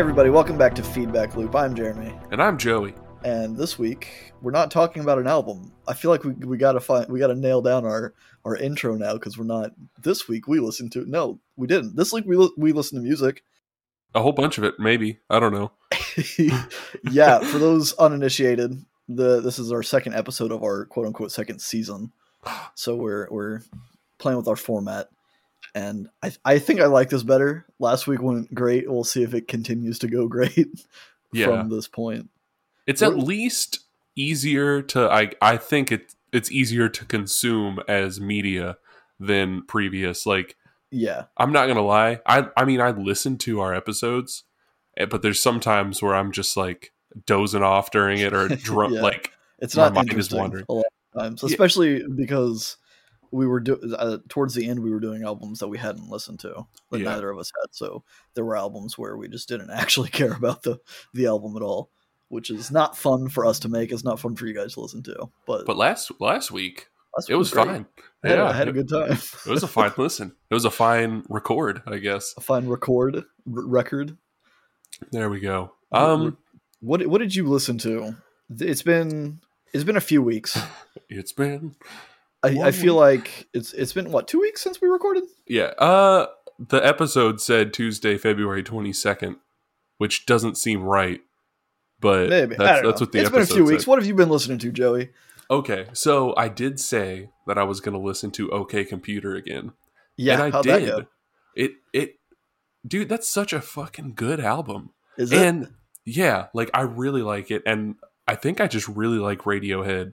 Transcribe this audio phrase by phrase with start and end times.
[0.00, 1.54] Everybody, welcome back to Feedback Loop.
[1.54, 2.94] I'm Jeremy, And I'm Joey.
[3.22, 5.70] and this week we're not talking about an album.
[5.86, 8.14] I feel like we, we gotta find we gotta nail down our
[8.46, 9.72] our intro now because we're not.
[10.00, 11.96] This week we listened to no, we didn't.
[11.96, 13.44] This week we li- we listened to music.
[14.14, 15.18] A whole bunch of it, maybe.
[15.28, 15.70] I don't know.
[17.10, 21.60] yeah, for those uninitiated, the this is our second episode of our quote unquote second
[21.60, 22.12] season.
[22.74, 23.60] So we're we're
[24.16, 25.10] playing with our format,
[25.74, 27.66] and I I think I like this better.
[27.78, 28.90] Last week went great.
[28.90, 30.68] We'll see if it continues to go great
[31.32, 31.46] Yeah.
[31.46, 32.30] from this point.
[32.86, 33.80] It's at least
[34.16, 38.78] easier to I I think it it's easier to consume as media
[39.18, 40.26] than previous.
[40.26, 40.56] Like
[40.90, 42.20] Yeah, I'm not gonna lie.
[42.26, 44.44] I I mean I listen to our episodes,
[44.96, 46.92] eh, but there's sometimes where I'm just like
[47.26, 49.02] dozing off during it or dr- Yeah.
[49.02, 50.64] like it's not mind is wandering.
[50.68, 51.48] a lot of times, Yeah.
[51.48, 52.76] especially because
[53.32, 56.40] we were do- uh, towards the end we were doing albums that we hadn't listened
[56.40, 57.10] to that Yeah.
[57.10, 57.68] neither of us had.
[57.72, 58.02] So
[58.34, 60.78] there were albums where we just didn't actually care about the
[61.14, 61.90] the album at all,
[62.28, 63.92] which is not fun for us to make.
[63.92, 65.30] It's not fun for you guys to listen to.
[65.46, 67.66] But, but last last week last it week was great.
[67.66, 67.86] fine.
[68.24, 69.12] I had, Yeah, I had a good time.
[69.12, 70.34] it was a fine listen.
[70.50, 72.34] It was a fine record, I guess.
[72.36, 74.16] a fine record r- record.
[75.12, 75.72] There we go.
[75.92, 76.36] Um
[76.80, 78.16] What what did you listen to?
[78.50, 79.40] It's been
[79.72, 80.58] it's been a few weeks.
[81.08, 81.76] it's been
[82.42, 85.24] I, I feel like it's it's been what two weeks since we recorded.
[85.46, 85.72] Yeah.
[85.78, 86.26] Uh
[86.58, 89.36] the episode said Tuesday, February 22nd,
[89.98, 91.20] which doesn't seem right.
[92.00, 93.84] But Maybe that's that's what the It's been a few weeks.
[93.84, 93.90] said.
[93.90, 95.10] What have you been listening to, Joey?
[95.50, 95.86] Okay.
[95.92, 99.72] So I did say that I was going to listen to OK Computer again.
[100.16, 100.88] Yeah, and I how'd that did.
[100.88, 101.06] go?
[101.54, 102.14] It it
[102.86, 104.90] dude, that's such a fucking good album.
[105.18, 105.42] Is it?
[105.42, 105.74] And
[106.06, 110.12] yeah, like I really like it and I think I just really like Radiohead.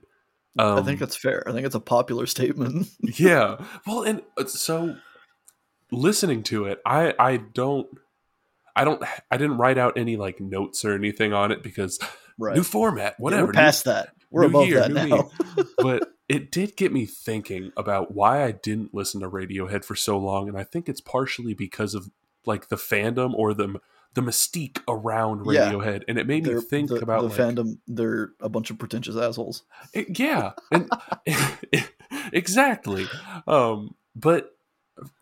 [0.58, 1.44] Um, I think that's fair.
[1.46, 2.88] I think it's a popular statement.
[3.00, 4.96] yeah well and uh, so
[5.90, 7.86] listening to it i i don't
[8.76, 11.98] i don't i didn't write out any like notes or anything on it because
[12.38, 12.56] right.
[12.56, 14.10] new format Yeah, whatever we're past that.
[14.30, 15.30] We're new above year, that new now.
[15.78, 20.18] but it did get me thinking about why i didn't listen to radiohead for so
[20.18, 22.10] long and i think it's partially because of
[22.44, 23.80] like the fandom or the
[24.14, 25.70] the mystique around Yeah.
[25.72, 27.78] radiohead and it made me They're- think the, about the like, fandom.
[27.86, 29.62] They're a bunch of pretentious assholes.
[29.92, 30.88] It- yeah, and
[32.32, 33.06] exactly.
[33.46, 34.56] Um, but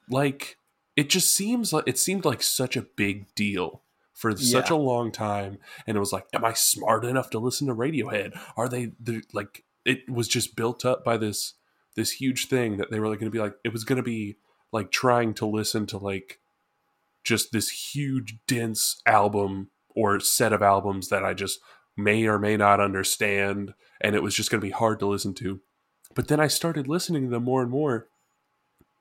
[0.09, 0.59] like,
[0.97, 3.83] it just seems like it seemed like such a big deal
[4.15, 7.67] for such a long time, and it was like, am I smart enough to listen
[7.67, 8.39] to Radiohead?
[8.57, 8.93] Are they
[9.33, 9.65] like?
[9.85, 11.55] It was just built up by this
[11.97, 13.55] this huge thing that they were like going to be like.
[13.65, 14.37] It was going to be
[14.73, 16.39] like trying to listen to like
[17.27, 21.59] just this huge dense album or set of albums that I just
[21.97, 25.35] may or may not understand and it was just going to be hard to listen
[25.35, 25.61] to.
[26.15, 28.09] But then I started listening to them more and more,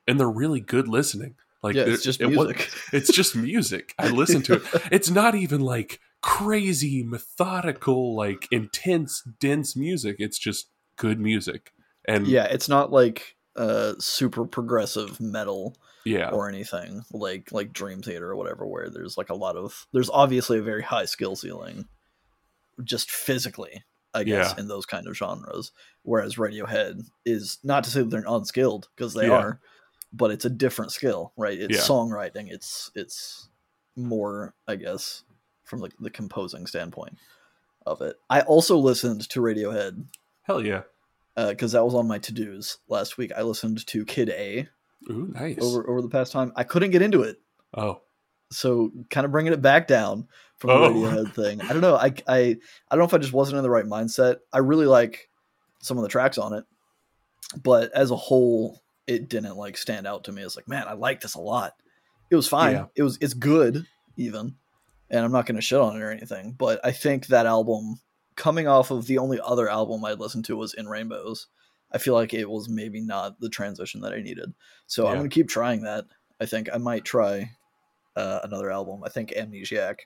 [0.08, 1.36] and they're really good listening.
[1.64, 2.70] Like yeah, it's just it music.
[2.94, 3.94] it's just music.
[3.98, 4.64] I listen to it.
[4.92, 10.18] It's not even like crazy, methodical, like intense, dense music.
[10.20, 11.72] It's just good music.
[12.08, 18.02] And yeah, it's not like uh super progressive metal yeah, or anything like like Dream
[18.02, 21.36] Theater or whatever, where there's like a lot of there's obviously a very high skill
[21.36, 21.88] ceiling,
[22.84, 23.84] just physically,
[24.14, 24.62] I guess, Yeah.
[24.62, 25.72] in those kind of genres.
[26.04, 29.34] Whereas Radiohead is not to say that they're unskilled because they Yeah.
[29.38, 29.60] are,
[30.14, 31.60] but it's a different skill, right?
[31.60, 31.82] It's Yeah.
[31.82, 32.52] songwriting.
[32.52, 33.50] It's it's
[33.96, 35.24] more, I guess,
[35.64, 37.18] from the, the composing standpoint
[37.86, 38.18] of it.
[38.30, 40.06] I also listened to Radiohead
[40.44, 40.84] hell yeah.
[41.38, 43.32] Uh, because that was on my to dos last week.
[43.36, 44.70] I listened to Kid A
[45.10, 45.58] Ooh, nice.
[45.62, 46.52] over over the past time.
[46.56, 47.38] I couldn't get into it,
[47.76, 48.02] oh,
[48.52, 50.28] so kind of bringing it back down
[50.58, 50.90] from the Oh.
[50.94, 51.62] Radiohead thing.
[51.62, 51.96] I don't know.
[51.96, 52.56] I I I
[52.92, 54.38] don't know if I just wasn't in the right mindset.
[54.54, 55.30] I really like
[55.82, 56.64] some of the tracks on it,
[57.64, 60.42] but as a whole, it didn't like stand out to me.
[60.42, 61.74] It's like, man, I like this a lot.
[62.32, 62.74] It was fine.
[62.74, 62.86] Yeah.
[62.96, 63.86] It was it's good
[64.18, 64.56] even,
[65.12, 66.54] and I'm not going to shit on it or anything.
[66.58, 68.00] But I think that album,
[68.36, 71.48] coming off of the only other album I'd listened to was In Rainbows.
[71.92, 74.54] I feel like it was maybe not the transition that I needed.
[74.88, 76.06] So I'm going to keep trying that.
[76.42, 77.52] I think I might try
[78.16, 79.02] uh, another album.
[79.06, 80.00] I think Amnesiac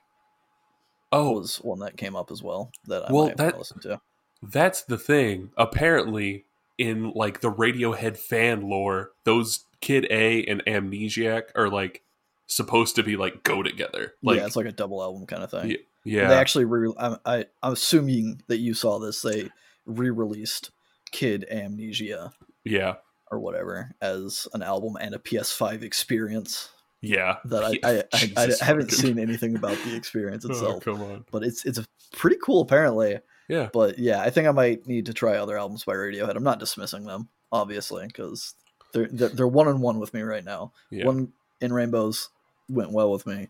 [1.11, 4.01] oh, was one that came up as well that I Well, might that- listen to.
[4.41, 5.51] That's the thing.
[5.57, 6.45] Apparently,
[6.77, 12.03] in like the Radiohead fan lore, those Kid A and Amnesiac are like
[12.47, 14.13] supposed to be like go together.
[14.23, 15.71] Like yeah, it's like a double album kind of thing.
[15.71, 19.21] yeah, yeah, They actually re- I, I I'm assuming that you saw this.
[19.21, 19.49] They
[19.85, 20.71] re-released
[21.11, 22.31] Kid A Mnesia
[22.63, 22.95] yeah,
[23.31, 26.69] or whatever as an album and a PS5 experience
[27.01, 27.37] yeah.
[27.45, 30.83] that I I, I, I, haven't seen anything about the experience Oh, itself.
[30.83, 31.25] come on.
[31.31, 33.19] but it's it's a pretty cool apparently.
[33.47, 36.35] Yeah, But yeah, I think I might need to try other albums by Radiohead.
[36.35, 38.53] I'm not dismissing them, obviously, because
[38.93, 40.71] they're, they're they're one on one with me right now.
[40.91, 41.05] yeah.
[41.05, 42.29] One in Rainbows
[42.69, 43.49] went well with me.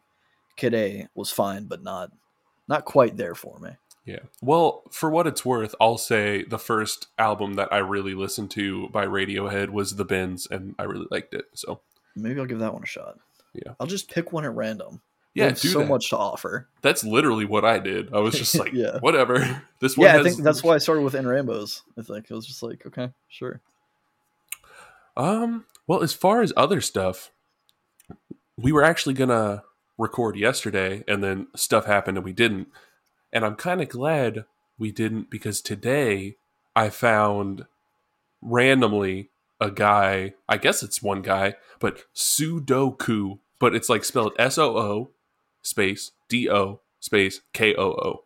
[0.56, 2.11] Kid A was fine, but not
[2.69, 3.71] not quite there for me.
[4.09, 4.19] Yeah.
[4.41, 8.89] Well, for what it's worth, I'll say the first album that I really listened to
[8.89, 11.45] by Radiohead was The Bends, and I really liked it.
[11.53, 11.81] So
[12.15, 13.19] Maybe I'll give that one a shot.
[13.53, 13.73] Yeah.
[13.79, 15.01] I'll just pick one at random.
[15.35, 15.88] yeah, have so that.
[15.89, 16.67] much to offer.
[16.81, 18.11] That's literally what I did.
[18.11, 18.97] I was just like, Yeah.
[19.00, 19.61] whatever.
[19.79, 20.07] This one.
[20.07, 21.83] Yeah, I think that's why I started with In Rainbows.
[21.97, 23.61] I think it was just like, okay, sure.
[25.15, 25.65] Um.
[25.88, 27.31] Well, as far as other stuff,
[28.57, 29.63] we were actually gonna
[29.97, 32.67] record yesterday, and then stuff happened, and we didn't.
[33.31, 34.46] And I'm kind of glad
[34.78, 36.38] we didn't because today
[36.76, 37.66] I found
[38.42, 39.30] randomly
[39.60, 40.34] a guy.
[40.48, 45.12] I guess it's one guy, but Sudoku, but it's like spelled S O O
[45.62, 48.24] space D O space K O O.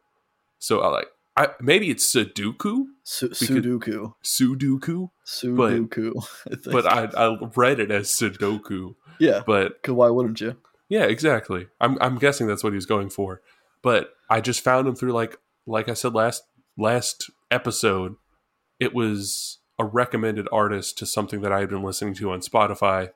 [0.59, 1.07] So I like.
[1.35, 4.13] I, maybe it's Sudoku, Su- Sudoku.
[4.23, 6.11] Sudoku, Sudoku.
[6.51, 8.93] I but I, I read it as Sudoku.
[9.19, 10.57] yeah, But why wouldn't you?
[10.89, 11.69] yeah, exactly.
[11.81, 13.41] I'm I'm guessing that's what he's going for.
[13.83, 15.37] But I just found him through like
[15.67, 16.43] like I said last
[16.77, 18.15] last episode.
[18.79, 23.11] It was a recommended artist to something that I had been listening to on Spotify,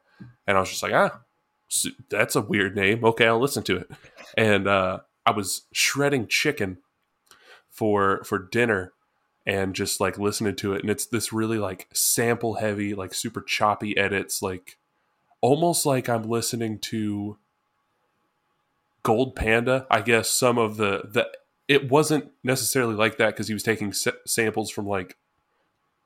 [0.46, 1.22] and I was just like, ah,
[2.10, 3.04] that's a weird name.
[3.04, 3.90] Okay, I'll listen to it.
[4.38, 6.78] And uh, I was shredding chicken
[7.70, 8.94] for for dinner
[9.46, 13.40] and just like listening to it and it's this really like sample heavy like super
[13.40, 14.78] choppy edits like
[15.42, 17.38] almost like i'm listening to
[19.04, 21.28] gold panda i guess some of the the
[21.68, 25.18] it wasn't necessarily like that because he was taking sa- samples from like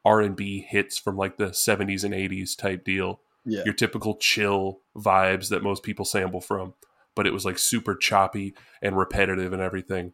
[0.06, 5.50] r&b hits from like the 70s and 80s type deal Yeah, your typical chill vibes
[5.50, 6.74] that most people sample from,
[7.16, 8.54] but it was like super choppy
[8.84, 10.14] and repetitive and everything.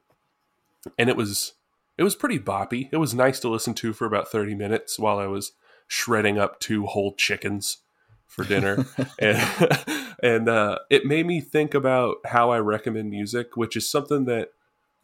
[0.97, 1.53] And it was
[1.97, 2.88] it was pretty boppy.
[2.91, 5.51] It was nice to listen to for about 30 minutes while I was
[5.88, 7.80] shredding up two whole chickens
[8.27, 8.85] for dinner.
[9.19, 9.75] and
[10.24, 14.50] and uh, it made me think about how I recommend music, which is something that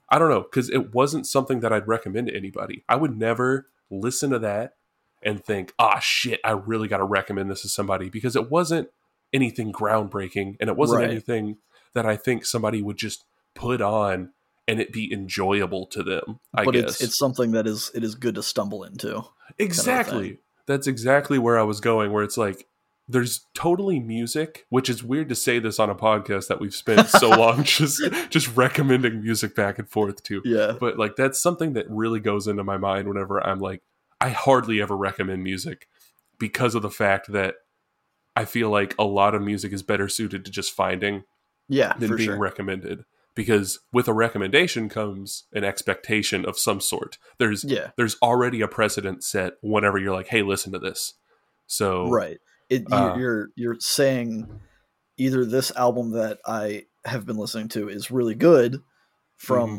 [0.09, 2.83] I don't know, because it wasn't something that I'd recommend to anybody.
[2.87, 4.75] I would never listen to that
[5.23, 8.89] and think, ah, shit, I really got to recommend this to somebody because it wasn't
[9.31, 11.09] anything groundbreaking and it wasn't Right.
[11.09, 11.57] anything
[11.93, 13.23] that I think somebody would just
[13.55, 14.31] put on
[14.67, 16.39] and it be enjoyable to them.
[16.53, 19.23] I but guess it's it's something that is it is good to stumble into.
[19.57, 20.39] exactly.
[20.65, 22.11] That's exactly where I was going.
[22.11, 22.67] Where it's like
[23.07, 27.09] there's totally music, which is weird to say this on a podcast that we've spent
[27.09, 31.73] so long just just recommending music back and forth to Yeah, but like that's something
[31.73, 33.81] that really goes into my mind whenever I'm like
[34.21, 35.88] I hardly ever recommend music
[36.39, 37.55] because of the fact that
[38.35, 41.23] I feel like a lot of music is better suited to just finding
[41.67, 42.38] yeah, than being sure.
[42.38, 43.05] recommended
[43.35, 47.17] because with a recommendation comes an expectation of some sort.
[47.38, 51.15] There's yeah, there's already a precedent set whenever you're like, "Hey, listen to this."
[51.67, 52.39] So right.
[52.69, 54.60] It you- Uh, you're you're saying
[55.18, 58.81] either this album that I have been listening to is really good
[59.38, 59.69] from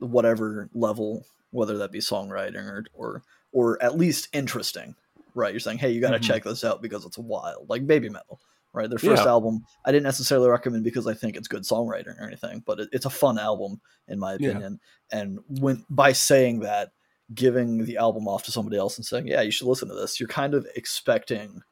[0.00, 0.06] Mm-hmm.
[0.12, 4.94] whatever level, whether that be songwriting or or or at least interesting.
[5.34, 6.22] Right, you're saying, hey, you got to Mhm.
[6.24, 8.38] check this out because it's wild, like Babymetal.
[8.74, 9.28] Right, their first Yeah.
[9.30, 12.88] album, I didn't necessarily recommend because I think it's good songwriting or anything, but it,
[12.92, 14.50] it's a fun album in my Yeah.
[14.50, 14.80] opinion.
[15.10, 16.92] And when by saying that,
[17.34, 20.18] giving the album off to somebody else and saying, "Yeah, you should listen to this,"
[20.20, 21.62] you're kind of expecting.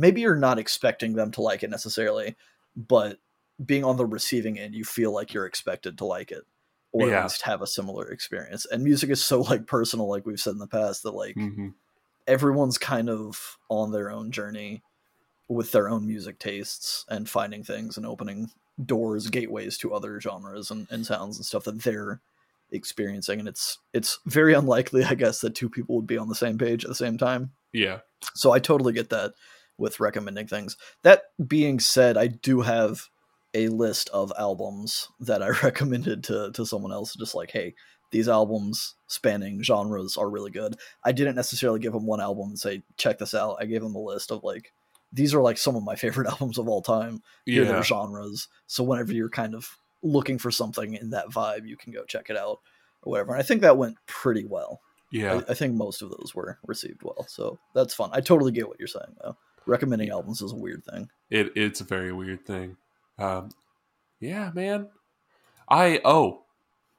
[0.00, 2.36] Maybe you're not expecting them to like it necessarily,
[2.76, 3.18] but
[3.64, 6.44] being on the receiving end, you feel like you're expected to like it,
[6.92, 7.18] or Yeah.
[7.18, 8.66] at least have a similar experience.
[8.66, 11.74] And music is so like personal, like we've said in the past, that like mhm.
[12.26, 14.82] everyone's kind of on their own journey
[15.48, 18.50] with their own music tastes and finding things and opening
[18.84, 22.20] doors, gateways to other genres and, and sounds and stuff that they're
[22.70, 23.40] experiencing.
[23.40, 26.58] And it's it's very unlikely, I guess, that two people would be on the same
[26.58, 27.52] page at the same time.
[27.72, 28.00] yeah,
[28.34, 29.34] So I totally get that
[29.80, 30.76] with recommending things.
[31.02, 33.08] That being said, I do have
[33.54, 37.74] a list of albums that I recommended to to someone else, just like, hey,
[38.12, 40.76] these albums spanning genres are really good.
[41.04, 43.56] I didn't necessarily give them one album and say, check this out.
[43.60, 44.72] I gave them a list of like,
[45.12, 47.22] these are like some of my favorite albums of all time.
[47.46, 48.48] Here are yeah, their genres.
[48.66, 49.68] So whenever you're kind of
[50.02, 52.58] looking for something in that vibe, you can go check it out
[53.02, 53.32] or whatever.
[53.32, 54.80] And I think that went pretty well.
[55.12, 55.40] yeah.
[55.48, 58.10] I, I think most of those were received well, so that's fun.
[58.12, 59.36] I totally get what you're saying though.
[59.66, 61.10] Recommending albums is a weird thing.
[61.30, 62.76] It it's a very weird thing.
[63.18, 63.50] Um,
[64.18, 64.88] yeah, man.
[65.68, 66.42] I oh,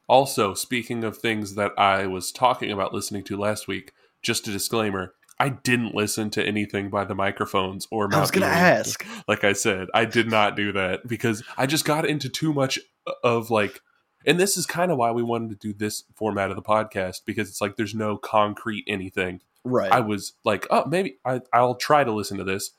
[0.08, 3.94] also speaking of things that I was talking about listening to last week.
[4.22, 8.13] Just a disclaimer: I didn't listen to anything by the microphones or.
[8.13, 9.06] I was gonna ask.
[9.27, 12.80] Like I said, I did not do that because I just got into too much
[13.24, 13.82] of like.
[14.24, 17.22] And this is kind of why we wanted to do this format of the podcast
[17.25, 19.41] because it's like there's no concrete anything.
[19.63, 19.91] Right.
[19.91, 22.72] I was like, oh, maybe I, I'll try to listen to this.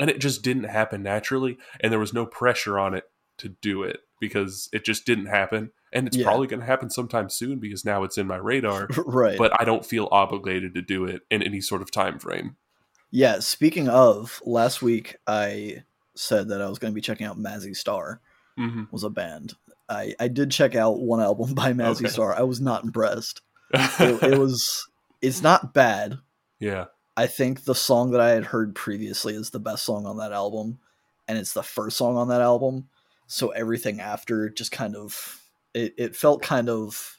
[0.00, 1.58] And it just didn't happen naturally.
[1.80, 3.04] And there was no pressure on it
[3.38, 4.00] to do it.
[4.20, 6.22] because it just didn't happen, and it's Yeah.
[6.26, 8.86] probably going to happen sometime soon because now it's in my radar.
[9.04, 9.36] right.
[9.36, 12.54] But I don't feel obligated to do it in any sort of time frame.
[13.10, 13.40] yeah.
[13.40, 15.82] Speaking of, last week I
[16.14, 18.20] said that I was going to be checking out Mazzy Star
[18.56, 19.54] hmm was a band.
[19.88, 22.08] I I did check out one album by Mazzy Okay.
[22.08, 22.32] Star.
[22.38, 23.40] I was not impressed.
[23.74, 24.86] It, it was.
[25.22, 26.18] It's not bad.
[26.58, 26.86] yeah,
[27.16, 30.32] I think the song that I had heard previously is the best song on that
[30.32, 30.78] album,
[31.28, 32.88] and it's the first song on that album.
[33.28, 35.40] So everything after just kind of
[35.74, 37.18] it, it felt kind of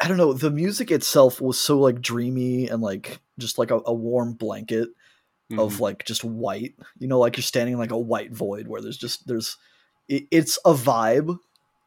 [0.00, 3.80] I don't know, the music itself was so like dreamy and like just like a,
[3.84, 4.90] a warm blanket
[5.58, 5.80] of Mhm.
[5.80, 6.74] like just white.
[6.98, 9.56] You know, like you're standing in like a white void where there's just there's
[10.06, 11.38] it, it's a vibe,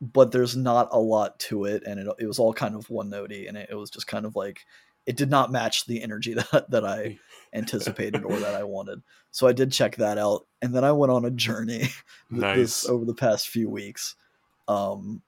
[0.01, 3.11] but there's not a lot to it, and it, it was all kind of one
[3.11, 4.65] notey, and it, it was just kind of like
[5.05, 7.19] it did not match the energy that that I
[7.53, 9.01] anticipated or that I wanted.
[9.29, 11.89] So I did check that out, and then I went on a journey
[12.29, 12.55] Nice.
[12.57, 14.15] this over the past few weeks.
[14.67, 15.21] Um,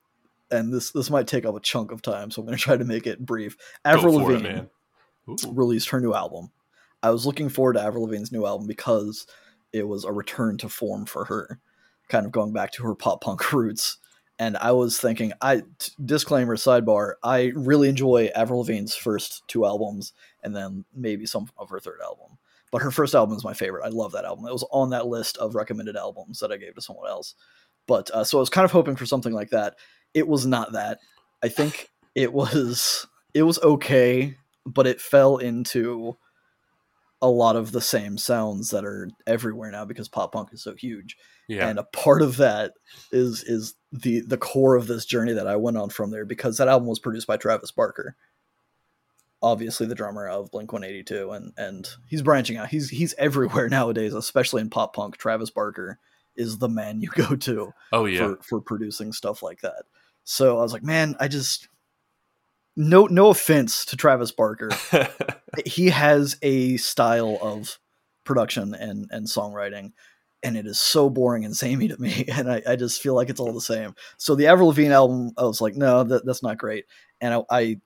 [0.49, 2.77] and this this might take up a chunk of time, so I'm going to try
[2.77, 3.57] to make it brief.
[3.85, 4.61] Avril for it, Lavigne
[5.47, 6.51] released her new album.
[7.01, 9.27] I was looking forward to Avril Lavigne's new album because
[9.71, 11.59] it was a return to form for her,
[12.07, 13.97] kind of going back to her pop punk roots.
[14.39, 19.65] And I was thinking, I t- disclaimer sidebar, I really enjoy Avril Lavigne's first two
[19.65, 20.13] albums,
[20.43, 22.37] and then maybe some of her third album.
[22.71, 23.85] But her first album is my favorite.
[23.85, 24.47] I love that album.
[24.47, 27.35] It was on that list of recommended albums that I gave to someone else.
[27.85, 29.75] But uh, so I was kind of hoping for something like that.
[30.13, 30.99] It was not that.
[31.43, 36.17] I think it was it was okay, but it fell into
[37.21, 40.75] a lot of the same sounds that are everywhere now because pop punk is so
[40.75, 41.15] huge.
[41.47, 42.73] Yeah, And a part of that
[43.11, 46.57] is is the the core of this journey that I went on from there because
[46.57, 48.15] that album was produced by Travis Barker.
[49.41, 52.69] Obviously the drummer of Blink 182 and and he's branching out.
[52.69, 55.17] He's he's everywhere nowadays, especially in pop punk.
[55.17, 55.99] Travis Barker
[56.35, 59.83] is the man you go to oh yeah, for for producing stuff like that.
[60.23, 61.67] So I was like, man, I just
[62.75, 64.69] no no offense to Travis Barker.
[65.65, 67.79] he has a style of
[68.23, 69.91] production and and songwriting
[70.43, 73.29] and it is so boring and samey to me and I, I just feel like
[73.29, 73.95] it's all the same.
[74.17, 76.85] So the avril lavigne album i was like no that, that's not great.
[77.21, 77.81] And I, I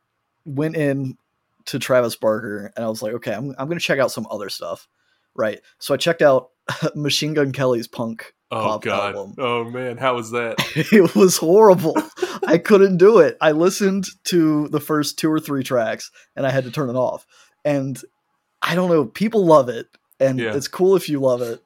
[0.45, 1.17] went in
[1.65, 4.25] to travis barker and i was like okay i'm, I'm going to check out some
[4.31, 4.87] other stuff
[5.35, 5.59] right?
[5.79, 6.49] So i checked out
[6.95, 9.35] machine gun kelly's punk oh pop god, album.
[9.37, 10.55] oh man, how was that?
[10.93, 11.95] it was horrible.
[12.47, 13.35] I couldn't do it.
[13.41, 16.95] I listened to the first two or three tracks and i had to turn it
[16.95, 17.25] off.
[17.65, 18.01] And
[18.61, 19.87] i don't know people love it
[20.19, 20.55] and Yeah.
[20.55, 21.61] it's cool if you love it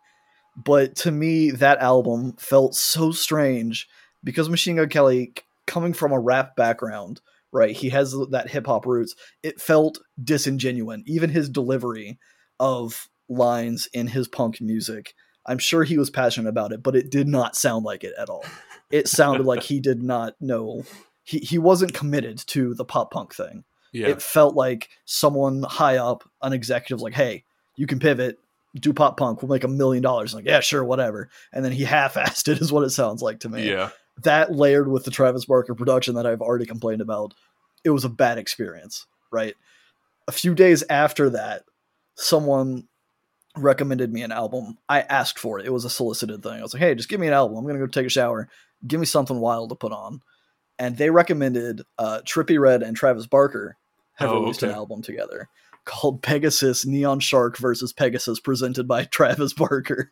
[0.56, 3.88] but to me that album felt so strange
[4.24, 5.34] because machine gun kelly
[5.68, 11.02] coming from a rap background right he has that hip-hop roots it felt disingenuous.
[11.06, 12.20] even his delivery
[12.60, 15.14] of lines in his punk music.
[15.46, 18.30] I'm sure he was passionate about it but it did not sound like it at
[18.30, 18.46] all.
[18.92, 20.84] It sounded like he did not know
[21.24, 23.64] he, he wasn't committed to the pop punk thing.
[23.94, 27.44] Yeah, it felt like someone high up an executive like hey
[27.76, 28.38] you can pivot
[28.80, 30.34] do pop punk we'll make a million dollars.
[30.34, 31.30] Like yeah sure whatever.
[31.52, 33.68] And then he half-assed it is what it sounds like to me.
[33.70, 33.90] Yeah,
[34.24, 37.34] that layered with the travis barker production that i've already complained about
[37.84, 39.56] it was a bad experience right?
[40.28, 41.64] A few days after that
[42.16, 42.88] someone
[43.58, 44.78] recommended me an album.
[44.88, 45.66] I asked for it.
[45.66, 46.60] It was a solicited thing.
[46.60, 47.58] I was like hey just give me an album.
[47.58, 48.50] I'm gonna go take a shower.
[48.86, 50.22] Give me something wild to put on.
[50.80, 53.78] And they recommended uh, Trippie Redd and travis barker
[54.16, 55.50] have Oh, released an album together
[55.86, 60.12] called pegasus neon shark versus pegasus presented by travis barker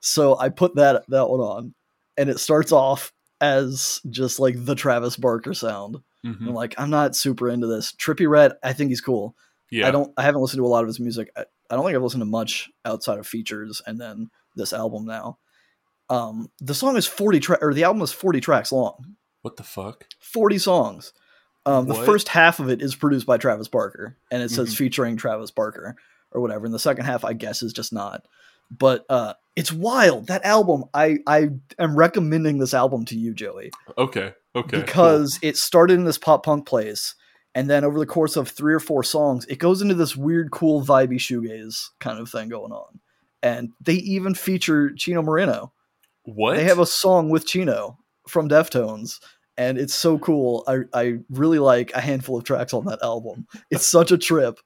[0.00, 1.74] so i put that that one on
[2.16, 6.90] and it starts off as just like the travis barker sound mhm, I'm like i'm
[6.90, 9.34] not super into this Trippie Redd i think he's cool
[9.70, 9.86] yeah.
[9.86, 10.12] I don't.
[10.16, 11.30] I haven't listened to a lot of his music.
[11.36, 15.06] I, I don't think I've listened to much outside of features and then this album
[15.06, 15.38] now.
[16.08, 19.16] Um, the song is forty track or the album is forty tracks long.
[19.42, 20.06] What the fuck?
[20.18, 21.12] Forty songs.
[21.66, 24.76] Um, the first half of it is produced by Travis Barker, and it says Mhm.
[24.76, 25.96] featuring Travis Barker
[26.32, 26.64] or whatever.
[26.64, 28.24] And the second half, I guess, is just not.
[28.70, 30.28] But uh, it's wild.
[30.28, 34.70] That album, I I am recommending this album to you, Joey Okay, okay.
[34.70, 34.80] cool.
[34.80, 37.14] because it started in this pop punk place
[37.54, 40.52] and then over the course of three or four songs it goes into this weird
[40.52, 43.00] cool vibey shoegaze kind of thing going on
[43.42, 45.72] and they even feature chino moreno
[46.22, 46.54] what?
[46.54, 47.98] they have a song with chino
[48.28, 49.18] from deftones
[49.60, 50.64] and it's so cool.
[50.66, 53.46] I, I really like a handful of tracks on that album.
[53.70, 54.58] It's such a trip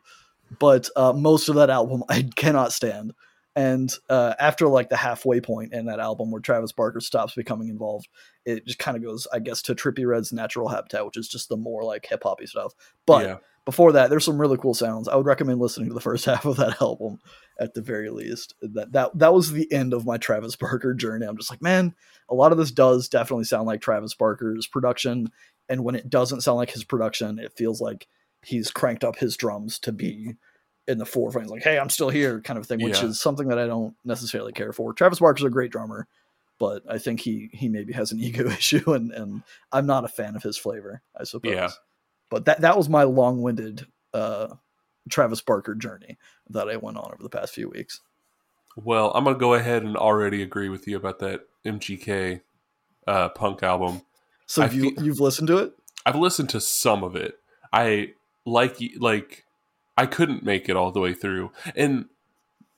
[0.59, 3.13] but uh, most of that album i cannot stand.
[3.57, 7.69] And uh, after like the halfway point in that album where travis barker stops becoming
[7.69, 8.09] involved
[8.45, 11.49] it just kind of goes i guess to Trippie Redd's natural habitat which is just
[11.49, 12.75] the more like hip-hoppy stuff.
[13.07, 15.09] But yeah, before that, there's some really cool sounds.
[15.09, 17.21] I would recommend listening to the first half of that album
[17.59, 18.55] at the very least.
[18.61, 21.27] That that that was the end of my Travis Barker journey.
[21.27, 21.95] I'm just like, man,
[22.29, 25.31] a lot of this does definitely sound like Travis Barker's production,
[25.69, 28.07] and when it doesn't sound like his production, it feels like
[28.43, 30.35] he's cranked up his drums to be
[30.87, 31.47] in the forefront.
[31.47, 33.07] He's like, hey, I'm still here, kind of thing, which Yeah.
[33.09, 34.93] is something that I don't necessarily care for.
[34.93, 36.07] Travis Barker's a great drummer,
[36.59, 39.43] but I think he he maybe has an ego issue, and and
[39.73, 41.01] I'm not a fan of his flavor.
[41.19, 41.53] I suppose.
[41.55, 41.71] Yeah.
[42.35, 44.49] But that that was my long winded uh,
[45.09, 46.19] Travis Barker journey
[46.51, 48.01] that I went on over the past few weeks.
[48.77, 52.41] Well, I'm gonna go ahead and already agree with you about that MGK
[53.07, 54.03] uh, punk album.
[54.47, 55.75] So I have you feel- you've listened to it?
[56.05, 57.39] I've listened to some of it.
[57.73, 58.15] I
[58.45, 59.45] like like
[59.97, 62.07] I couldn't make it all the way through, and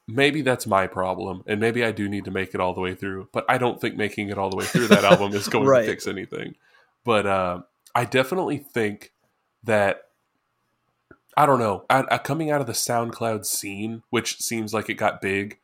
[0.07, 2.95] maybe that's my problem, and maybe I do need to make it all the way
[2.95, 3.29] through.
[3.33, 5.81] But I don't think making it all the way through that album is going Right.
[5.87, 6.57] to fix anything.
[7.05, 7.63] But uh,
[7.95, 9.13] I definitely think
[9.67, 10.03] that
[11.37, 11.85] I don't know.
[11.91, 15.59] I, I, coming out of the SoundCloud scene, which seems like it got big,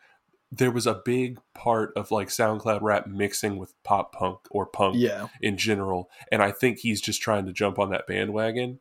[0.51, 4.97] there was a big part of like SoundCloud rap mixing with pop punk or punk
[4.99, 8.81] Yeah, in general, and I think he's just trying to jump on that bandwagon,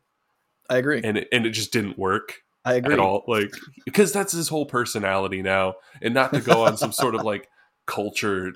[0.68, 1.00] I agree.
[1.02, 2.92] and it, and it just didn't work I agree.
[2.92, 3.24] at all.
[3.26, 3.52] Like
[3.86, 7.48] because that's his whole personality now, and not to go on some sort of like
[7.86, 8.52] culture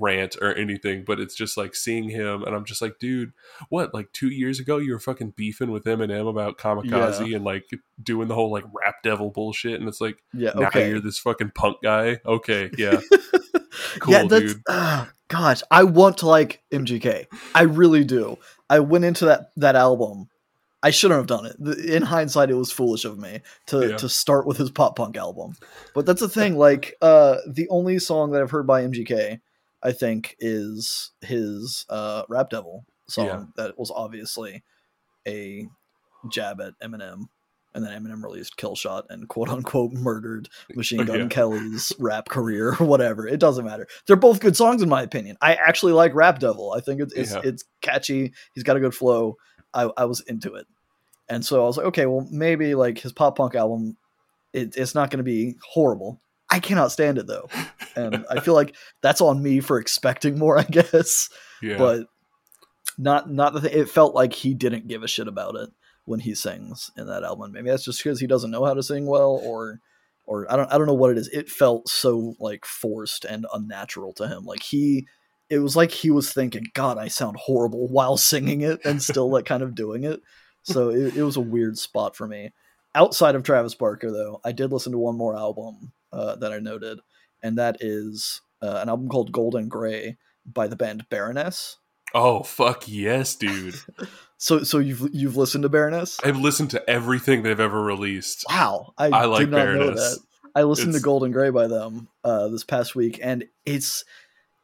[0.00, 3.32] rant or anything, but it's just like seeing him, and I'm just like, dude,
[3.68, 3.92] what?
[3.94, 7.64] Like two years ago, you were fucking beefing with Eminem about Kamikaze and like
[8.02, 10.52] doing the whole like rap devil bullshit, and it's like Yeah.
[10.54, 10.88] now Okay.
[10.90, 12.20] you're this fucking punk guy.
[12.24, 13.00] Okay, yeah,
[14.00, 14.62] cool, yeah, dude.
[14.68, 17.26] ah, gosh, I want to like MGK.
[17.54, 18.38] I really do.
[18.68, 20.28] I went into that that album.
[20.82, 21.78] I shouldn't have done it.
[21.86, 23.96] In hindsight, it was foolish of me to Yeah.
[23.96, 25.54] to start with his pop punk album.
[25.94, 26.56] But that's the thing.
[26.56, 29.40] Like, uh, the only song that I've heard by MGK,
[29.82, 33.26] I think, is his uh, "Rap Devil" song.
[33.26, 33.44] Yeah.
[33.56, 34.62] That was obviously
[35.26, 35.66] a
[36.30, 37.24] jab at Eminem.
[37.74, 41.26] And then Eminem released Kill Shot and quote unquote murdered Machine Gun Yeah.
[41.26, 43.28] Kelly's rap career or whatever.
[43.28, 43.86] It doesn't matter.
[44.06, 45.36] They're both good songs in my opinion.
[45.42, 46.72] I actually like Rap Devil.
[46.72, 47.40] I think it's it's, Yeah.
[47.44, 48.32] it's catchy.
[48.54, 49.36] He's got a good flow.
[49.74, 50.66] I, I was into it.
[51.28, 53.98] And so I was like, okay, well maybe like his pop punk album,
[54.54, 56.18] it, it's not going to be horrible.
[56.56, 57.50] I cannot stand it though,
[57.94, 60.58] and I feel like that's on me for expecting more.
[60.58, 61.28] I guess
[61.60, 62.06] Yeah, but
[62.96, 63.78] not not the thing.
[63.78, 65.68] It felt like he didn't give a shit about it
[66.06, 67.52] when he sings in that album.
[67.52, 69.80] Maybe that's just because he doesn't know how to sing well, or
[70.24, 71.28] or I don't I don't know what it is.
[71.28, 74.46] It felt so like forced and unnatural to him.
[74.46, 75.06] Like he,
[75.50, 79.30] it was like he was thinking, "God, I sound horrible" while singing it and still
[79.30, 80.22] like kind of doing it.
[80.62, 82.54] So it, it was a weird spot for me.
[82.94, 86.58] Outside of Travis Barker, though, I did listen to one more album uh, that I
[86.58, 86.98] noted,
[87.42, 91.76] and that is uh, an album called Gold & Grey by the band Baroness.
[92.14, 93.76] Oh fuck yes, dude!
[94.38, 96.18] So, so you've you've listened to Baroness?
[96.22, 98.44] I've listened to everything they've ever released.
[98.50, 100.18] Wow, I, I like did not know Baroness.
[100.18, 100.24] that.
[100.54, 104.04] I listened It's- to Gold & Grey by them uh, this past week, and it's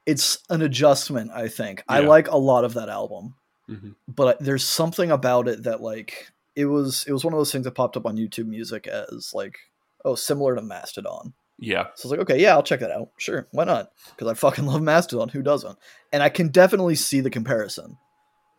[0.04, 1.30] it's an adjustment.
[1.34, 3.34] I think I like a lot of that album,
[3.66, 3.94] Mhm.
[4.06, 7.64] but there's something about it that like it was it was one of those things
[7.64, 9.56] that popped up on YouTube Music as like
[10.04, 11.32] oh similar to Mastodon.
[11.64, 13.10] Yeah, So I was like, okay, yeah, I'll check that out.
[13.18, 13.90] Sure, why not?
[14.10, 15.28] Because I fucking love Mastodon.
[15.28, 15.78] Who doesn't?
[16.12, 17.96] And I can definitely see the comparison.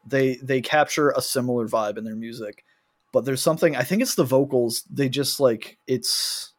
[0.06, 2.64] They they capture a similar vibe in their music,
[3.12, 3.76] but there's something.
[3.76, 4.84] I think it's the vocals.
[4.90, 6.54] They just like it's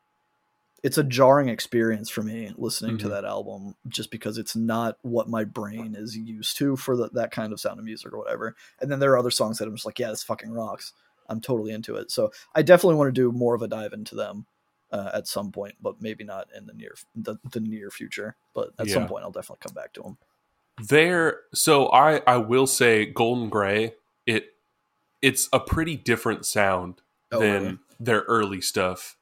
[0.83, 3.11] it's a jarring experience for me listening to Mhm.
[3.11, 7.31] that album, just because it's not what my brain is used to for the, that
[7.31, 8.55] kind of sound of music or whatever.
[8.83, 10.93] And then there are other songs that I'm just like, yeah, this fucking rocks.
[11.31, 12.11] I'm totally into it.
[12.11, 14.45] So I definitely want to do more of a dive into them
[14.91, 18.37] uh, at some point, but maybe not in the near the, the near future.
[18.55, 20.19] But at some point, I'll definitely come back to them.
[20.89, 21.41] there.
[21.53, 23.95] So I I will say Gold & Grey.
[24.27, 24.55] It
[25.23, 27.01] it's a pretty different sound
[27.33, 27.79] Oh, than really?
[27.99, 29.17] their early stuff.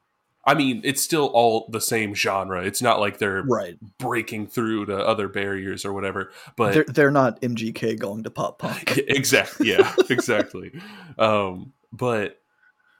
[0.45, 2.63] I mean, it's still all the same genre.
[2.65, 3.79] It's not like they're Right?
[3.99, 6.31] breaking through to other barriers or whatever.
[6.57, 8.99] But they're they're not MGK going to pop punk.
[9.09, 10.73] exactly yeah exactly
[11.17, 12.41] um but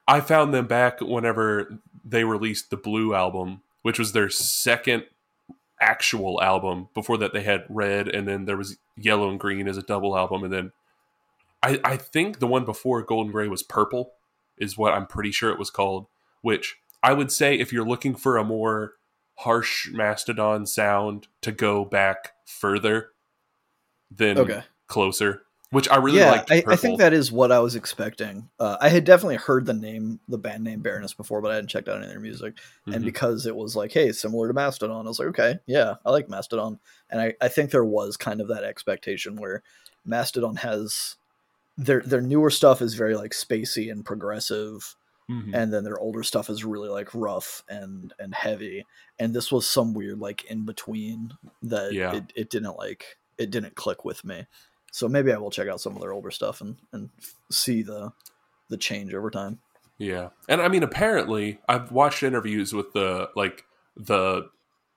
[0.07, 5.03] i found them back whenever they released the blue album which was their second
[5.81, 9.77] actual album before that they had red and then there was yellow and green as
[9.77, 10.71] a double album and then
[11.61, 14.13] i i think the one before Gold & Grey was purple
[14.57, 16.07] is what i'm pretty sure it was called
[16.41, 18.93] which i would say if you're looking for a more
[19.39, 23.09] harsh mastodon sound to go back further
[24.15, 24.63] than Okay.
[24.87, 25.42] closer,
[25.73, 26.51] which I really yeah, liked.
[26.51, 28.49] I, I think that is what I was expecting.
[28.59, 31.69] Uh, I had definitely heard the name, the band name Baroness before, but I hadn't
[31.69, 32.53] checked out any of their music.
[32.85, 33.05] And Mhm.
[33.05, 36.29] because it was like, hey, similar to Mastodon, I was like, okay, yeah, I like
[36.29, 36.79] Mastodon.
[37.09, 39.63] And I, I think there was kind of that expectation where
[40.05, 41.15] Mastodon has
[41.77, 44.95] their their newer stuff is very like spacey and progressive
[45.29, 45.55] Mhm.
[45.55, 48.85] and then their older stuff is really like rough and and heavy
[49.17, 51.33] and this was some weird like in between
[51.63, 52.13] that Yeah.
[52.17, 54.45] it, it didn't like it didn't click with me
[54.93, 57.09] so maybe i will check out some of their older stuff and and
[57.51, 58.11] see the
[58.69, 59.59] the change over time
[59.99, 64.49] Yeah, and I mean, apparently, I've watched interviews with the like the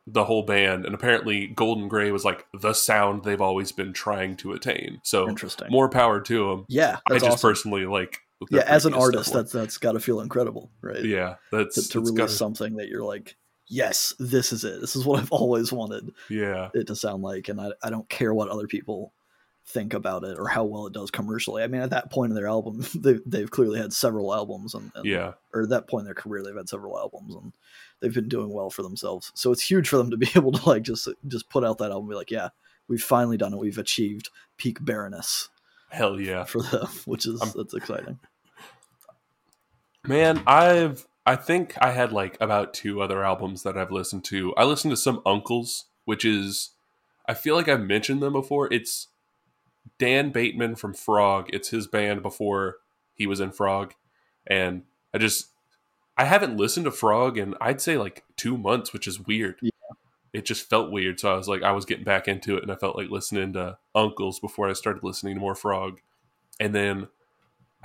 [0.07, 3.93] the whole band, and apparently, Gold & Grey was like the sound they've always been
[3.93, 5.01] trying to attain.
[5.03, 6.65] So interesting more power to them.
[6.69, 7.49] yeah I just awesome.
[7.51, 8.21] personally like.
[8.51, 11.99] yeah as an artist that's that's got to feel incredible right yeah, that's to, to
[12.01, 13.37] it's release gotta- something that you're like
[13.69, 17.49] yes this is it this is what i've always wanted yeah, it to sound like
[17.49, 19.13] and I, I don't care what other people
[19.69, 22.37] think about it or how well it does commercially i mean at that point in
[22.37, 26.03] their album they, they've clearly had several albums and, and yeah, or at that point
[26.03, 27.53] in their career they've had several albums and
[28.01, 30.69] they've been doing well for themselves so it's huge for them to be able to
[30.69, 32.49] like just just put out that album and be like yeah
[32.89, 35.49] we've finally done it we've achieved peak baroness
[35.91, 36.45] hell yeah.
[36.45, 38.19] for them which is I'm- that's exciting
[40.07, 44.55] Man, I've I think I had like about two other albums that I've listened to.
[44.57, 46.71] I listened to some Uncles, which is
[47.27, 48.73] I feel like I've mentioned them before.
[48.73, 49.09] It's
[49.99, 51.49] Dan Bateman from Frog.
[51.53, 52.77] It's his band before
[53.15, 53.95] he was in Frog.
[54.47, 54.83] And
[55.15, 55.49] I just
[56.17, 59.57] I haven't listened to Frog in I'd say like 2 months, which is weird.
[59.63, 59.71] Yeah.
[60.33, 62.71] It just felt weird, so I was like I was getting back into it and
[62.71, 66.01] I felt like listening to Uncles before I started listening to more Frog.
[66.61, 67.09] And then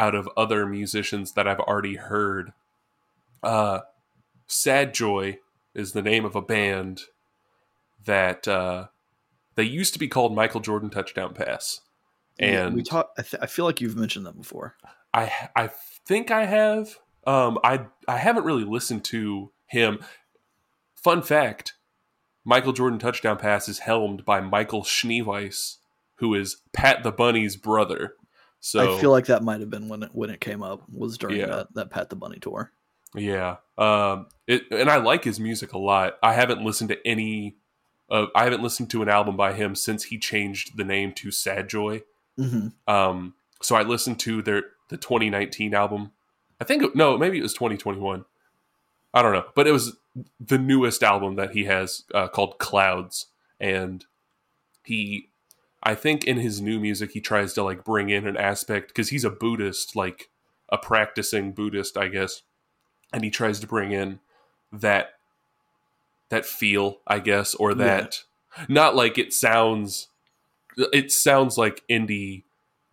[0.02, 2.54] out of other musicians that I've already heard.
[3.44, 3.82] Uh,
[4.48, 5.40] Sad Joy
[5.74, 7.04] is the name of a band
[8.04, 8.88] that uh,
[9.56, 11.82] they used to be called Michael Jordan Touchdown Pass,
[12.41, 14.75] and we talk I, th- I feel like you've mentioned them before
[15.13, 15.69] I I
[16.06, 16.97] think I have.
[17.27, 19.99] Um, I I haven't really listened to him.
[20.95, 21.73] Fun fact:
[22.45, 25.77] Michael Jordan Touchdown Pass is helmed by Michael Schneeweiss,
[26.15, 28.15] who is Pat the Bunny's brother.
[28.63, 31.17] So i feel like that might have been when it when it came up was
[31.17, 31.47] during Yeah.
[31.47, 32.71] that, that pat the bunny tour
[33.15, 33.56] Yeah.
[33.75, 36.17] Um it and I like his music a lot.
[36.21, 37.58] I haven't listened to any
[38.12, 41.32] uh, I haven't listened to an album by him since he changed the name to
[41.32, 42.04] Sad Joy.
[42.38, 46.12] Hmm Um so I listened to their the 2019 album.
[46.60, 48.26] I think no, maybe it was 2021.
[49.13, 49.98] I don't know, but it was
[50.39, 53.28] the newest album that he has uh, called Clouds
[53.60, 54.06] and
[54.84, 55.30] he
[55.84, 59.10] I think in his new music he tries to like bring in an aspect cuz
[59.10, 60.30] he's a Buddhist like
[60.70, 62.44] a practicing Buddhist, I guess.
[63.13, 64.20] And he tries to bring in
[64.72, 65.15] that
[66.30, 67.78] that feel, I guess, or Yeah.
[67.78, 68.24] that
[68.70, 70.08] not like it sounds
[70.77, 72.43] it sounds like indie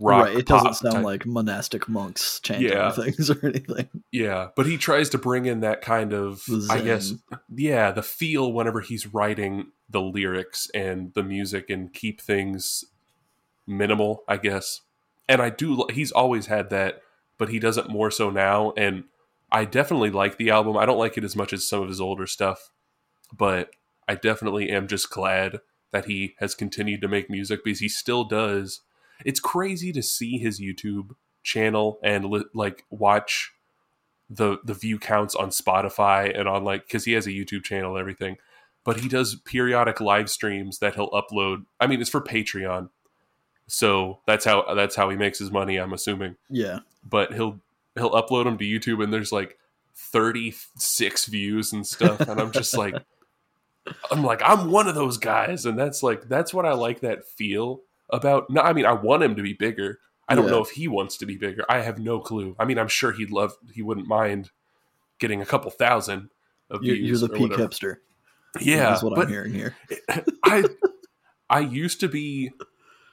[0.00, 0.26] rock.
[0.26, 2.90] right it doesn't sound type- like monastic monks chanting Yeah.
[2.92, 7.14] things or anything Yeah, but he tries to bring in that kind of I guess
[7.54, 12.84] yeah, the feel whenever he's writing the lyrics and the music and keep things
[13.66, 14.82] minimal, I guess.
[15.28, 17.02] And I do he's always had that,
[17.38, 19.04] but he does it more so now and
[19.50, 20.76] I definitely like the album.
[20.76, 22.70] I don't like it as much as some of his older stuff,
[23.36, 23.70] but
[24.06, 25.60] I definitely am just glad
[25.92, 28.82] that he has continued to make music because he still does.
[29.24, 31.10] It's crazy to see his YouTube
[31.42, 33.52] channel and li- like watch
[34.30, 37.92] the the view counts on Spotify and on like because he has a YouTube channel
[37.92, 38.36] and everything,
[38.84, 41.64] but he does periodic live streams that he'll upload.
[41.80, 42.90] I mean, it's for Patreon,
[43.66, 45.76] so that's how that's how he makes his money.
[45.76, 47.60] I'm assuming, yeah but he'll
[47.94, 49.58] he'll upload them to YouTube and there's like
[49.94, 52.94] 36 views and stuff, and I'm just like.
[54.10, 57.26] I'm like I'm one of those guys, and that's like that's what I like that
[57.26, 58.50] feel about.
[58.50, 59.98] No, I mean I want him to be bigger.
[60.28, 60.50] I don't Yeah.
[60.52, 61.64] know if he wants to be bigger.
[61.68, 62.54] I have no clue.
[62.58, 64.50] I mean I'm sure he'd love he wouldn't mind
[65.18, 66.30] getting a couple thousand
[66.70, 67.66] of you're, you're the peak whatever.
[67.68, 67.96] hipster
[68.60, 69.74] Yeah, is what but i'm hearing here
[70.44, 70.64] I
[71.50, 72.52] I used to be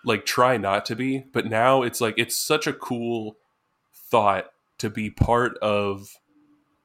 [0.03, 3.37] like try not to be, but now it's like it's such a cool
[4.11, 6.09] thought to be part of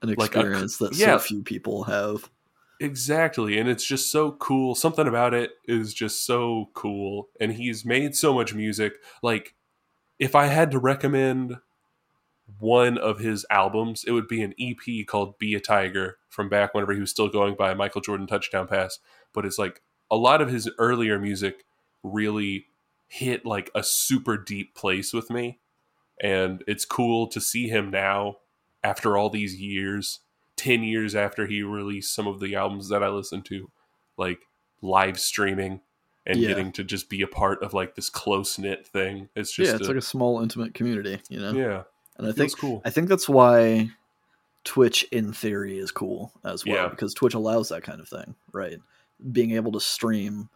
[0.00, 1.16] an like a- experience that yeah.
[1.16, 2.31] so few people have
[2.80, 3.58] Exactly.
[3.58, 4.74] And it's just so cool.
[4.74, 7.28] Something about it is just so cool.
[7.38, 8.94] And he's made so much music.
[9.22, 9.54] Like,
[10.18, 11.58] if I had to recommend
[12.58, 16.72] one of his albums, it would be an EP called Be a Tiger from back
[16.72, 18.98] whenever he was still going by Michael Jordan Touchdown Pass.
[19.34, 21.66] But it's like a lot of his earlier music
[22.02, 22.66] really
[23.08, 25.58] hit like a super deep place with me.
[26.22, 28.36] And it's cool to see him now
[28.82, 30.20] after all these years
[30.61, 33.70] 10 years after he released some of the albums that I listened to,
[34.16, 34.40] like
[34.83, 35.81] live streaming
[36.27, 36.49] and Yeah.
[36.49, 39.29] getting to just be a part of like this close knit thing.
[39.35, 41.83] It's just yeah it's a- like a small intimate community you know yeah,
[42.18, 42.83] and i think cool.
[42.85, 43.88] i think that's why
[44.64, 46.88] twitch in theory is cool as well Yeah.
[46.88, 48.79] because twitch allows that kind of thing right
[49.33, 50.51] being able to stream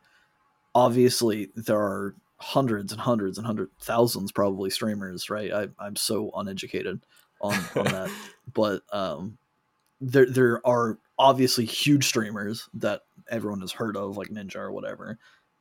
[0.75, 5.53] obviously there are hundreds and hundreds and hundred thousands probably streamers, right?
[5.53, 7.01] I, I'm so uneducated
[7.41, 8.11] on on that,
[8.53, 9.39] but um,
[10.01, 15.19] there there are obviously huge streamers that everyone has heard of, like Ninja or whatever,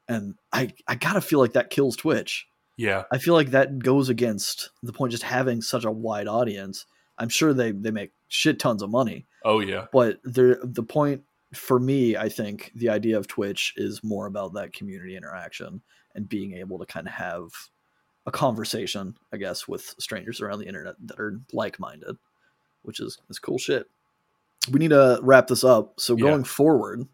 [0.07, 2.47] and I I gotta feel like that kills Twitch.
[2.75, 3.03] Yeah.
[3.11, 6.87] I feel like that goes against the point just having such a wide audience.
[7.19, 9.85] I'm sure they they make shit tons of money, Oh yeah.
[9.93, 11.21] but the the point
[11.53, 15.81] for me, I think the idea of Twitch is more about that community interaction
[16.15, 17.49] and being able to kind of have
[18.25, 22.15] a conversation, I guess, with strangers around the internet that are like minded,
[22.81, 23.87] which is is cool shit.
[24.71, 25.99] We need to wrap this up.
[25.99, 26.23] So Yeah.
[26.29, 27.07] going forward,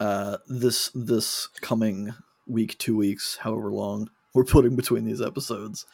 [0.00, 2.14] uh, this this coming
[2.46, 5.86] week, two weeks, however long we're putting between these episodes,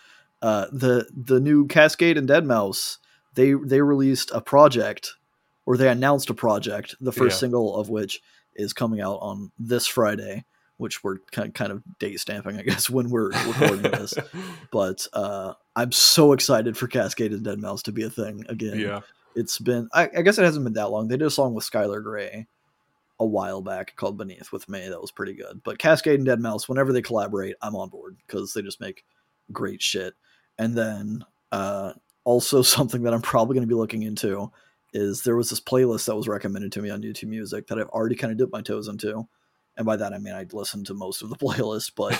[0.42, 2.98] uh, the the new Kaskade and deadmau5
[3.34, 5.14] they they released a project
[5.66, 7.40] or they announced a project, the first Yeah.
[7.40, 8.20] single of which
[8.54, 10.44] is coming out on this Friday,
[10.76, 14.14] which we're kind kind of date stamping, I guess, when we're recording this.
[14.70, 18.78] But uh, I'm so excited for Kaskade and deadmau5 to be a thing again.
[18.78, 19.00] yeah.
[19.34, 21.08] It's been, I, I guess it hasn't been that long.
[21.08, 22.46] They did a song with Skylar Grey
[23.20, 24.88] a while back called Beneath with Me.
[24.88, 25.60] That was pretty good.
[25.64, 29.04] But Kaskade and deadmau5, whenever they collaborate, I'm on board because they just make
[29.52, 30.14] great shit.
[30.58, 31.92] And then uh,
[32.24, 34.50] also something that I'm probably going to be looking into
[34.92, 37.88] is there was this playlist that was recommended to me on YouTube Music that I've
[37.88, 39.26] already kind of dipped my toes into.
[39.76, 42.14] And by that I mean I'd listened to most of the playlist, but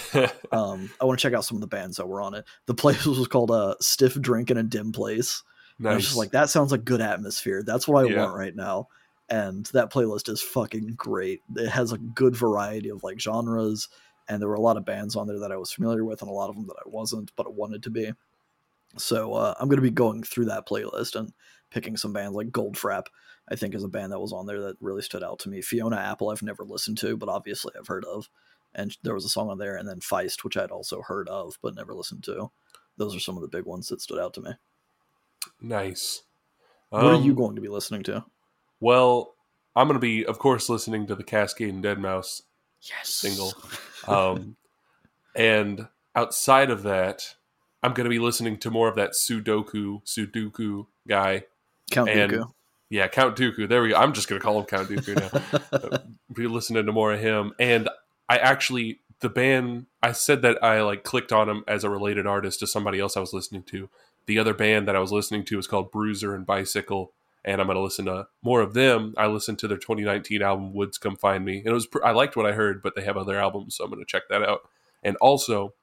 [0.53, 2.45] um, I want to check out some of the bands that were on it.
[2.67, 5.43] The playlist was called uh, "Stiff Drink in a Dim Place."
[5.79, 7.63] And I was just like, that sounds like good atmosphere.
[7.63, 8.21] That's what I Yeah.
[8.21, 8.89] want right now.
[9.29, 11.41] And that playlist is fucking great.
[11.57, 13.89] It has a good variety of like genres,
[14.29, 16.31] and there were a lot of bands on there that I was familiar with, and
[16.31, 18.13] a lot of them that I wasn't, but I wanted to be.
[18.97, 21.33] So uh, I'm going to be going through that playlist and
[21.71, 23.07] picking some bands like Goldfrapp.
[23.49, 25.61] I think is a band that was on there that really stood out to me.
[25.61, 28.31] Fiona Apple I've never listened to, but obviously I've heard of.
[28.75, 31.59] And there was a song on there, and then Feist, which I'd also heard of
[31.63, 32.51] but never listened to.
[32.97, 34.53] Those are some of the big ones that stood out to me.
[35.61, 36.23] Nice.
[36.91, 38.25] What are Um, you going to be listening to?
[38.81, 39.35] Well,
[39.77, 42.43] I'm going to be, of course, listening to the Kaskade and deadmau5
[42.83, 43.09] Yes.
[43.09, 43.53] single.
[44.07, 44.57] Um,
[45.35, 47.37] and outside of that,
[47.83, 51.45] I'm going to be listening to more of that Sudoku Sudoku guy.
[51.91, 52.53] Count and- Dooku.
[52.91, 53.67] Yeah, Count Dooku.
[53.67, 53.97] There we go.
[53.97, 55.99] I'm just going to call him Count Dooku now.
[56.35, 57.55] be listening to more of him.
[57.59, 57.89] And
[58.29, 62.27] I actually, the band, I said that I like clicked on him as a related
[62.27, 63.89] artist to somebody else I was listening to.
[64.27, 67.13] The other band that I was listening to is called Bruiser and Bicycle.
[67.45, 69.13] And I'm going to listen to more of them.
[69.19, 72.13] I listened to their 2019 album Woods Come Find Me, and it was pr- I
[72.13, 74.43] liked what I heard, but they have other albums, so I'm going to check that
[74.43, 74.61] out.
[75.03, 75.75] And also,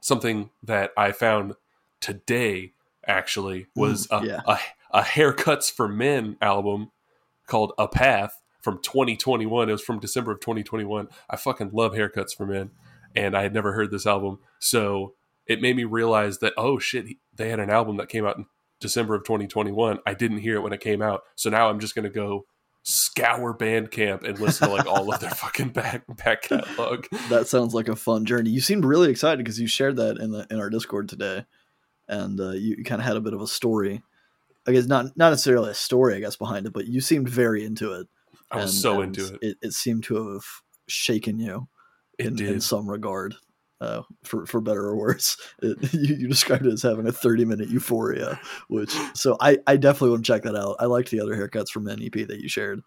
[0.00, 1.54] something that I found
[2.00, 2.72] today
[3.06, 4.40] actually was Mm, a, yeah.
[4.46, 4.58] a,
[4.98, 6.90] a Haircuts for Men album
[7.46, 9.68] called A Path from 2021.
[9.68, 11.08] It was from December of 2021.
[11.30, 12.70] I fucking love Haircuts for Men,
[13.16, 14.38] and I had never heard this album.
[14.58, 15.14] So
[15.48, 18.46] it made me realize that, oh shit, they had an album that came out in
[18.80, 19.98] December of 2021.
[20.06, 21.22] I didn't hear it when it came out.
[21.34, 22.44] So now I'm just going to go
[22.84, 27.06] scour Bandcamp and listen to like all of their fucking back back catalog.
[27.28, 28.50] That sounds like a fun journey.
[28.50, 31.44] You seemed really excited because you shared that in the in our Discord today,
[32.06, 34.02] and uh, you, kind of had a bit of a story.
[34.66, 37.64] I guess not not necessarily a story, I guess, behind it, but you seemed very
[37.64, 38.06] into it.
[38.50, 39.42] I was and- so and into it.
[39.42, 39.56] it.
[39.62, 40.44] It seemed to have
[40.86, 41.68] shaken you
[42.18, 43.34] in, in some regard,
[43.80, 45.36] uh, for for better or worse.
[45.62, 49.76] It, you, you described it as having a thirty minute euphoria, which so I I
[49.76, 50.76] definitely want to check that out.
[50.78, 52.80] I liked the other Haircuts for Men EP that you shared,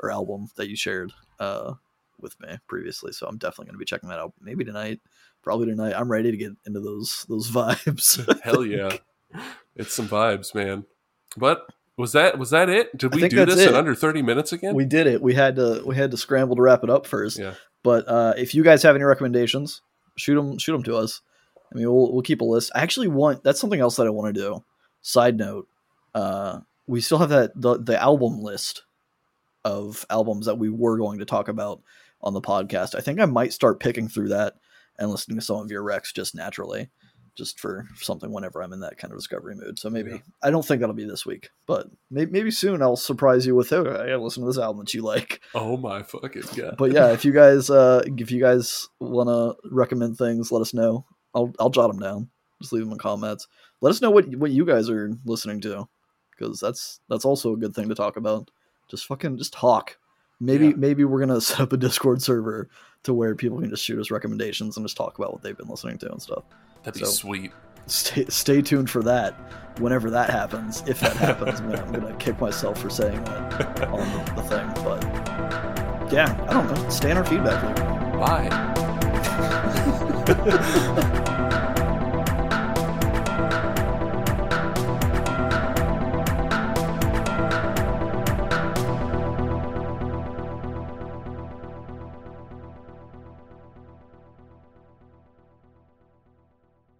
[0.00, 1.74] or album that you shared uh,
[2.20, 3.12] with me previously.
[3.12, 4.32] So I'm definitely going to be checking that out.
[4.40, 5.00] Maybe tonight,
[5.42, 5.94] probably tonight.
[5.94, 8.40] I'm ready to get into those those vibes.
[8.42, 8.96] Hell yeah.
[9.74, 10.84] It's some vibes, man.
[11.36, 12.96] But was that was that it?
[12.96, 14.74] Did we do this in under 30 minutes again?
[14.74, 15.20] we did it.
[15.20, 17.38] We had to we had to scramble to wrap it up first.
[17.38, 17.54] yeah.
[17.82, 19.82] But uh, if you guys have any recommendations,
[20.16, 21.20] shoot them shoot them to us.
[21.72, 22.70] I mean, we'll we'll keep a list.
[22.74, 24.64] I actually want that's something else that I want to do.
[25.00, 25.68] Side note,
[26.14, 28.82] uh, we still have that the the album list
[29.64, 31.82] of albums that we were going to talk about
[32.20, 32.94] on the podcast.
[32.94, 34.54] I think I might start picking through that
[34.98, 36.90] and listening to some of your recs just naturally,
[37.34, 39.78] just for something whenever I'm in that kind of discovery mood.
[39.78, 40.18] So maybe Yeah.
[40.42, 43.72] I don't think that'll be this week, but maybe, maybe soon I'll surprise you with,
[43.72, 46.76] oh, I gotta listen to this album that you like Oh my fucking god.
[46.76, 50.74] but yeah, if you guys uh, if you guys want to recommend things, let us
[50.74, 51.06] know.
[51.34, 52.28] I'll I'll jot them down.
[52.60, 53.48] Just leave them in comments.
[53.80, 55.88] Let us know what what you guys are listening to,
[56.30, 58.50] because that's that's also a good thing to talk about.
[58.90, 59.96] Just fucking just talk.
[60.38, 60.72] Maybe Yeah.
[60.76, 62.68] maybe we're gonna set up a Discord server
[63.04, 65.68] to where people can just shoot us recommendations and just talk about what they've been
[65.68, 66.44] listening to and stuff.
[66.82, 67.52] That'd be so- sweet.
[67.86, 69.34] Stay stay tuned for that.
[69.80, 74.00] Whenever that happens, if that happens, I'm, I'm gonna kick myself for saying that on
[74.00, 74.70] the, the thing.
[74.84, 76.88] But yeah, I don't know.
[76.90, 77.76] Stay in our feedback loop.
[78.20, 78.48] Bye.